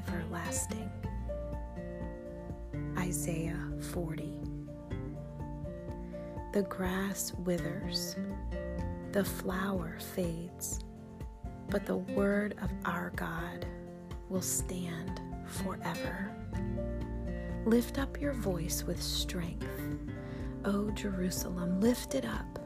everlasting. 0.00 0.90
Isaiah 2.98 3.60
40. 3.92 4.40
The 6.52 6.62
grass 6.62 7.34
withers, 7.44 8.16
the 9.12 9.24
flower 9.24 9.98
fades, 10.14 10.80
but 11.68 11.84
the 11.86 11.98
word 11.98 12.56
of 12.62 12.70
our 12.84 13.12
God 13.14 13.66
will 14.28 14.42
stand 14.42 15.20
forever. 15.46 16.30
Lift 17.66 17.98
up 17.98 18.20
your 18.20 18.32
voice 18.32 18.84
with 18.84 19.02
strength. 19.02 19.66
O 20.64 20.90
Jerusalem, 20.92 21.80
lift 21.80 22.14
it 22.14 22.24
up. 22.24 22.58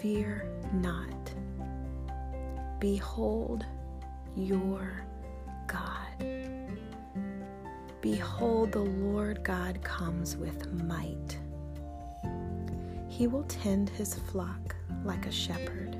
Fear 0.00 0.50
not. 0.74 1.32
Behold 2.78 3.64
your 4.36 5.06
Behold, 8.38 8.72
the 8.72 8.80
Lord 8.80 9.42
God 9.42 9.82
comes 9.82 10.36
with 10.36 10.70
might. 10.82 11.38
He 13.08 13.26
will 13.26 13.44
tend 13.44 13.88
his 13.88 14.12
flock 14.12 14.76
like 15.06 15.24
a 15.24 15.32
shepherd. 15.32 15.96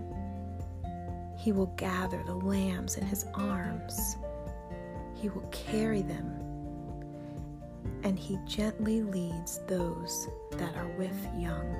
He 1.38 1.52
will 1.52 1.72
gather 1.78 2.22
the 2.26 2.34
lambs 2.34 2.98
in 2.98 3.06
his 3.06 3.24
arms. 3.32 4.18
He 5.14 5.30
will 5.30 5.48
carry 5.50 6.02
them, 6.02 6.30
and 8.02 8.18
he 8.18 8.38
gently 8.44 9.00
leads 9.00 9.60
those 9.66 10.28
that 10.58 10.76
are 10.76 10.92
with 10.98 11.16
young. 11.38 11.74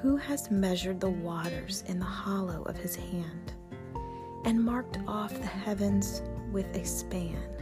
Who 0.00 0.16
has 0.18 0.52
measured 0.52 1.00
the 1.00 1.10
waters 1.10 1.82
in 1.88 1.98
the 1.98 2.04
hollow 2.04 2.62
of 2.62 2.76
his 2.76 2.94
hand 2.94 3.54
and 4.44 4.62
marked 4.62 4.98
off 5.08 5.34
the 5.34 5.46
heavens 5.46 6.22
with 6.52 6.72
a 6.76 6.84
span? 6.84 7.57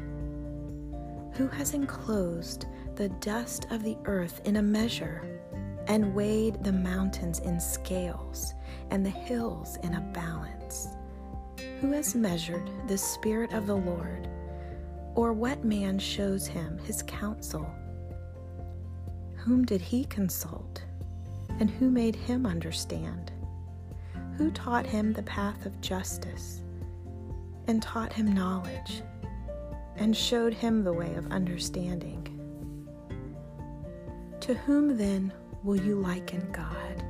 Who 1.36 1.48
has 1.48 1.74
enclosed 1.74 2.64
the 2.94 3.10
dust 3.10 3.66
of 3.70 3.82
the 3.82 3.98
earth 4.06 4.40
in 4.46 4.56
a 4.56 4.62
measure 4.62 5.22
and 5.86 6.14
weighed 6.14 6.64
the 6.64 6.72
mountains 6.72 7.40
in 7.40 7.60
scales 7.60 8.54
and 8.90 9.04
the 9.04 9.10
hills 9.10 9.76
in 9.82 9.92
a 9.92 10.00
balance? 10.14 10.88
Who 11.82 11.92
has 11.92 12.14
measured 12.14 12.70
the 12.88 12.96
Spirit 12.96 13.52
of 13.52 13.66
the 13.66 13.76
Lord? 13.76 14.28
Or 15.14 15.34
what 15.34 15.62
man 15.62 15.98
shows 15.98 16.46
him 16.46 16.78
his 16.78 17.02
counsel? 17.02 17.70
Whom 19.34 19.66
did 19.66 19.82
he 19.82 20.06
consult? 20.06 20.82
And 21.60 21.68
who 21.70 21.90
made 21.90 22.16
him 22.16 22.46
understand? 22.46 23.30
Who 24.38 24.50
taught 24.50 24.86
him 24.86 25.12
the 25.12 25.22
path 25.24 25.66
of 25.66 25.82
justice, 25.82 26.62
and 27.66 27.82
taught 27.82 28.12
him 28.12 28.32
knowledge, 28.32 29.02
and 29.96 30.16
showed 30.16 30.54
him 30.54 30.84
the 30.84 30.92
way 30.92 31.14
of 31.14 31.30
understanding? 31.32 32.22
To 34.40 34.54
whom 34.54 34.96
then 34.96 35.32
will 35.62 35.76
you 35.76 35.96
liken 35.96 36.48
God? 36.52 37.04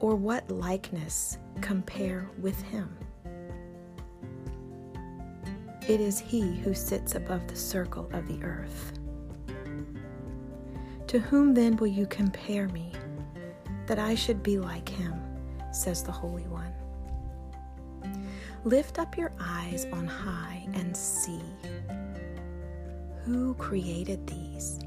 Or 0.00 0.14
what 0.14 0.50
likeness 0.50 1.38
compare 1.60 2.28
with 2.38 2.60
him? 2.62 2.96
It 5.88 6.00
is 6.00 6.18
he 6.18 6.56
who 6.56 6.72
sits 6.72 7.14
above 7.14 7.46
the 7.46 7.56
circle 7.56 8.08
of 8.12 8.26
the 8.26 8.42
earth. 8.42 8.92
To 11.08 11.18
whom 11.18 11.52
then 11.52 11.76
will 11.76 11.88
you 11.88 12.06
compare 12.06 12.68
me, 12.68 12.92
that 13.86 13.98
I 13.98 14.14
should 14.14 14.42
be 14.42 14.58
like 14.58 14.88
him, 14.88 15.14
says 15.72 16.02
the 16.02 16.10
Holy 16.12 16.46
One? 16.46 16.72
Lift 18.64 18.98
up 18.98 19.18
your 19.18 19.30
eyes 19.38 19.84
on 19.92 20.06
high 20.06 20.66
and 20.72 20.96
see. 20.96 21.42
Who 23.24 23.52
created 23.56 24.26
these? 24.26 24.80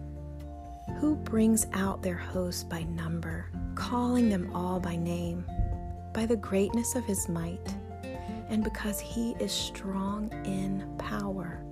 Who 1.00 1.16
brings 1.16 1.68
out 1.74 2.02
their 2.02 2.18
hosts 2.18 2.64
by 2.64 2.84
number, 2.84 3.52
calling 3.76 4.30
them 4.30 4.50
all 4.56 4.80
by 4.80 4.96
name, 4.96 5.46
by 6.12 6.26
the 6.26 6.38
greatness 6.38 6.96
of 6.96 7.06
his 7.06 7.30
might, 7.30 7.76
and 8.50 8.64
because 8.64 9.00
he 9.00 9.36
is 9.40 9.52
strong 9.52 10.32
in 10.44 10.84
power? 10.98 11.64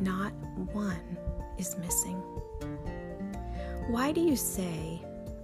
Not 0.00 0.32
one 0.72 1.16
is 1.56 1.78
missing. 1.78 2.16
Why 3.90 4.10
do 4.10 4.20
you 4.20 4.34
say, 4.34 5.00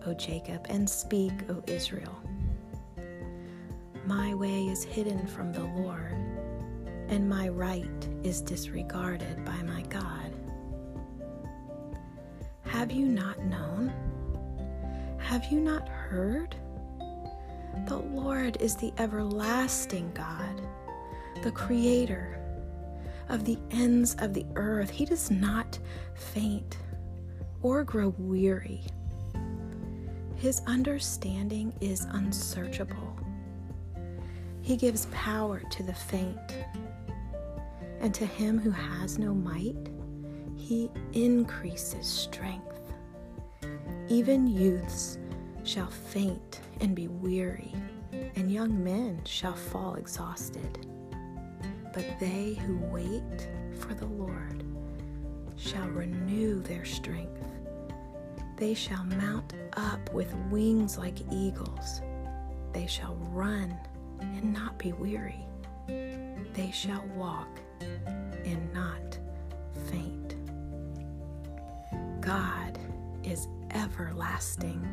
O 0.07 0.15
Jacob, 0.15 0.67
and 0.69 0.91
speak, 0.91 1.33
O 1.49 1.63
Israel? 1.69 2.19
My 4.09 4.33
way 4.33 4.69
is 4.69 4.85
hidden 4.85 5.27
from 5.27 5.53
the 5.53 5.65
Lord, 5.65 6.17
and 7.09 7.29
my 7.29 7.51
right 7.51 8.09
is 8.23 8.41
disregarded 8.41 9.45
by 9.45 9.63
my 9.65 9.83
God. 9.83 10.33
Have 12.63 12.91
you 12.91 13.07
not 13.07 13.39
known? 13.45 13.93
Have 15.19 15.53
you 15.53 15.61
not 15.61 15.91
heard? 15.91 16.57
The 17.87 17.99
Lord 17.99 18.57
is 18.63 18.77
the 18.77 18.95
everlasting 18.97 20.11
God, 20.15 20.59
the 21.43 21.53
Creator 21.53 22.41
of 23.29 23.45
the 23.45 23.59
ends 23.71 24.17
of 24.21 24.33
the 24.33 24.47
earth. 24.57 24.89
He 24.89 25.05
does 25.05 25.31
not 25.31 25.79
faint 26.15 26.79
or 27.61 27.85
grow 27.85 28.15
weary. 28.17 28.85
His 30.37 30.63
understanding 30.67 31.75
is 31.83 32.07
unsearchable. 32.13 33.19
He 34.69 34.77
gives 34.77 35.07
power 35.07 35.63
to 35.71 35.83
the 35.83 35.95
faint, 35.95 36.59
and 38.01 38.13
to 38.13 38.27
him 38.27 38.59
who 38.59 38.71
has 38.71 39.19
no 39.19 39.33
might, 39.33 39.89
he 40.59 40.91
increases 41.15 42.07
strength. 42.07 42.83
Even 44.09 44.47
youths 44.47 45.17
shall 45.65 45.87
faint 45.87 46.61
and 46.83 46.95
be 46.95 47.09
weary, 47.09 47.75
and 48.37 48.53
young 48.53 48.85
men 48.85 49.23
shall 49.25 49.55
fall 49.55 49.95
exhausted. 49.95 50.87
But 51.95 52.05
they 52.21 52.53
who 52.53 52.77
wait 52.93 53.49
for 53.79 53.95
the 53.95 54.05
Lord 54.05 54.65
shall 55.57 55.89
renew 55.89 56.61
their 56.61 56.85
strength. 56.85 57.43
They 58.59 58.75
shall 58.75 59.05
mount 59.05 59.55
up 59.79 60.13
with 60.13 60.35
wings 60.51 60.99
like 60.99 61.21
eagles. 61.33 62.03
They 62.75 62.87
shall 62.87 63.15
run 63.31 63.75
and 64.21 64.53
not 64.53 64.79
be 64.79 64.93
weary. 64.93 65.47
They 65.87 66.71
shall 66.73 67.05
walk 67.17 67.61
and 68.45 68.73
not 68.73 69.19
faint. 69.91 70.35
God 72.21 72.79
is 73.23 73.49
everlasting. 73.71 74.85